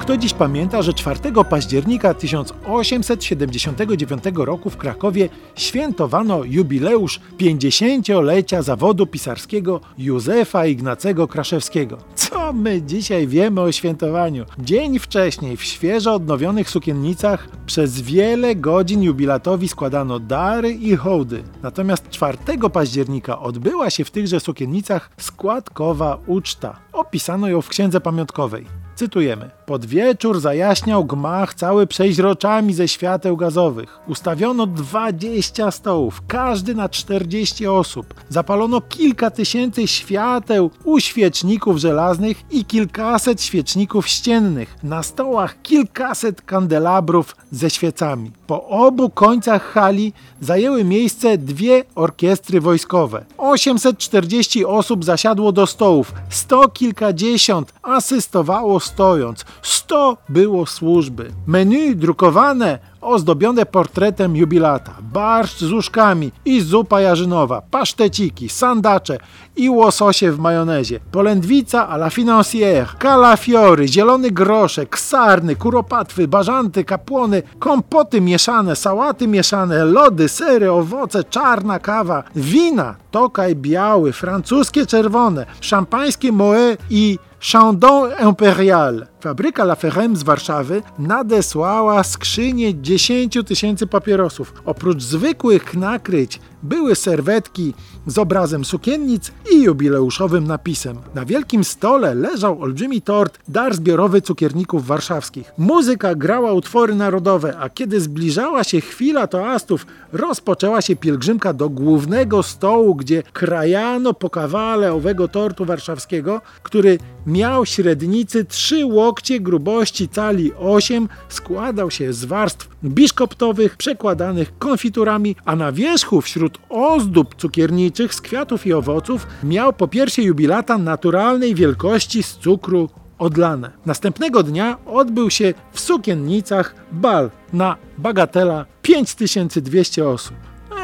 Kto 0.00 0.16
dziś 0.16 0.34
pamięta, 0.34 0.82
że 0.82 0.94
4 0.94 1.20
października 1.50 2.14
1879 2.14 4.22
roku 4.34 4.70
w 4.70 4.76
Krakowie 4.76 5.28
świętowano 5.54 6.44
jubileusz 6.44 7.20
50-lecia 7.38 8.62
zawodu 8.62 9.06
pisarskiego 9.06 9.80
Józefa 9.98 10.66
Ignacego 10.66 11.28
Kraszewskiego. 11.28 11.98
Co 12.14 12.52
my 12.52 12.82
dzisiaj 12.82 13.26
wiemy 13.26 13.60
o 13.60 13.72
świętowaniu? 13.72 14.44
Dzień 14.58 14.98
wcześniej 14.98 15.56
w 15.56 15.64
świeżo 15.64 16.14
odnowionych 16.14 16.70
sukiennicach 16.70 17.48
przez 17.66 18.00
wiele 18.00 18.54
godzin 18.54 19.02
jubilatowi 19.02 19.68
składano 19.68 20.18
dary 20.18 20.72
i 20.72 20.96
hołdy. 20.96 21.42
Natomiast 21.62 22.10
4 22.10 22.38
października 22.72 23.38
odbyła 23.38 23.90
się 23.90 24.04
w 24.04 24.10
tychże 24.10 24.40
sukiennicach 24.40 25.10
składkowa 25.16 26.18
uczta. 26.26 26.78
Opisano 26.92 27.48
ją 27.48 27.62
w 27.62 27.68
księdze 27.68 28.00
pamiątkowej. 28.00 28.66
Cytujemy. 28.94 29.55
Pod 29.66 29.86
wieczór 29.86 30.40
zajaśniał 30.40 31.04
gmach 31.04 31.54
cały 31.54 31.86
przeźroczami 31.86 32.74
ze 32.74 32.88
świateł 32.88 33.36
gazowych. 33.36 33.98
Ustawiono 34.08 34.66
20 34.66 35.70
stołów, 35.70 36.22
każdy 36.28 36.74
na 36.74 36.88
40 36.88 37.66
osób. 37.66 38.14
Zapalono 38.28 38.80
kilka 38.80 39.30
tysięcy 39.30 39.86
świateł 39.86 40.70
u 40.84 41.00
świeczników 41.00 41.78
żelaznych 41.78 42.42
i 42.50 42.64
kilkaset 42.64 43.42
świeczników 43.42 44.08
ściennych. 44.08 44.76
Na 44.82 45.02
stołach 45.02 45.62
kilkaset 45.62 46.42
kandelabrów 46.42 47.36
ze 47.50 47.70
świecami. 47.70 48.30
Po 48.46 48.68
obu 48.68 49.10
końcach 49.10 49.62
hali 49.72 50.12
zajęły 50.40 50.84
miejsce 50.84 51.38
dwie 51.38 51.84
orkiestry 51.94 52.60
wojskowe. 52.60 53.24
840 53.38 54.64
osób 54.64 55.04
zasiadło 55.04 55.52
do 55.52 55.66
stołów, 55.66 56.12
sto 56.30 56.68
kilkadziesiąt 56.68 57.72
asystowało 57.82 58.80
stojąc, 58.80 59.44
sto 59.62 60.16
było 60.28 60.66
służby. 60.66 61.30
Menu 61.46 61.96
drukowane 61.96 62.78
ozdobione 63.06 63.66
portretem 63.66 64.36
jubilata, 64.36 64.92
barszcz 65.12 65.60
z 65.60 65.72
uszkami 65.72 66.32
i 66.44 66.60
zupa 66.60 67.00
jarzynowa, 67.00 67.62
paszteciki, 67.70 68.48
sandacze 68.48 69.18
i 69.56 69.70
łososie 69.70 70.32
w 70.32 70.38
majonezie, 70.38 71.00
polędwica 71.12 71.88
à 71.88 71.96
la 71.96 72.10
financière, 72.10 72.86
kalafiory, 72.98 73.88
zielony 73.88 74.30
groszek, 74.30 74.98
sarny, 74.98 75.56
kuropatwy, 75.56 76.28
bażanty, 76.28 76.84
kapłony, 76.84 77.42
kompoty 77.58 78.20
mieszane, 78.20 78.76
sałaty 78.76 79.28
mieszane, 79.28 79.84
lody, 79.84 80.28
sery, 80.28 80.72
owoce, 80.72 81.24
czarna 81.24 81.78
kawa, 81.78 82.22
wina, 82.36 82.94
tokaj 83.10 83.56
biały, 83.56 84.12
francuskie 84.12 84.86
czerwone, 84.86 85.46
szampańskie 85.60 86.32
moe 86.32 86.76
i 86.90 87.18
Chandon 87.52 88.10
Imperial. 88.22 89.06
Fabryka 89.20 89.62
La 89.62 89.74
Ferrem 89.74 90.16
z 90.16 90.22
Warszawy 90.22 90.82
nadesłała 90.98 92.04
skrzynię 92.04 92.74
10 92.96 93.38
tysięcy 93.46 93.86
papierosów. 93.86 94.54
Oprócz 94.64 95.02
zwykłych 95.02 95.74
nakryć 95.74 96.40
były 96.68 96.94
serwetki 96.94 97.74
z 98.06 98.18
obrazem 98.18 98.64
sukiennic 98.64 99.32
i 99.52 99.62
jubileuszowym 99.62 100.46
napisem. 100.46 100.98
Na 101.14 101.24
wielkim 101.24 101.64
stole 101.64 102.14
leżał 102.14 102.62
olbrzymi 102.62 103.02
tort, 103.02 103.38
dar 103.48 103.74
zbiorowy 103.74 104.20
cukierników 104.22 104.86
warszawskich. 104.86 105.52
Muzyka 105.58 106.14
grała 106.14 106.52
utwory 106.52 106.94
narodowe, 106.94 107.58
a 107.58 107.68
kiedy 107.70 108.00
zbliżała 108.00 108.64
się 108.64 108.80
chwila 108.80 109.26
toastów, 109.26 109.86
rozpoczęła 110.12 110.82
się 110.82 110.96
pielgrzymka 110.96 111.52
do 111.52 111.68
głównego 111.68 112.42
stołu, 112.42 112.94
gdzie 112.94 113.22
krajano 113.32 114.14
po 114.14 114.30
kawale 114.30 114.92
owego 114.92 115.28
tortu 115.28 115.64
warszawskiego, 115.64 116.40
który 116.62 116.98
miał 117.26 117.66
średnicy 117.66 118.44
3 118.44 118.86
łokcie 118.86 119.40
grubości 119.40 120.08
cali 120.08 120.52
8, 120.54 121.08
składał 121.28 121.90
się 121.90 122.12
z 122.12 122.24
warstw 122.24 122.68
biszkoptowych 122.84 123.76
przekładanych 123.76 124.58
konfiturami, 124.58 125.36
a 125.44 125.56
na 125.56 125.72
wierzchu 125.72 126.20
wśród 126.20 126.55
ozdób 126.68 127.34
cukierniczych 127.34 128.14
z 128.14 128.20
kwiatów 128.20 128.66
i 128.66 128.72
owoców 128.72 129.26
miał 129.44 129.72
po 129.72 129.88
piersie 129.88 130.22
jubilata 130.22 130.78
naturalnej 130.78 131.54
wielkości 131.54 132.22
z 132.22 132.36
cukru 132.36 132.88
odlane. 133.18 133.70
Następnego 133.86 134.42
dnia 134.42 134.76
odbył 134.86 135.30
się 135.30 135.54
w 135.72 135.80
sukiennicach 135.80 136.74
bal 136.92 137.30
na 137.52 137.76
bagatela 137.98 138.66
5200 138.82 140.08
osób. 140.08 140.36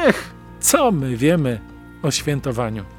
Ech, 0.05 0.33
co 0.59 0.91
my 0.91 1.17
wiemy 1.17 1.59
o 2.03 2.11
świętowaniu? 2.11 2.92